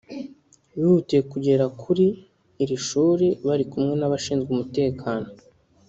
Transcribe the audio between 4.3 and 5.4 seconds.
umutekano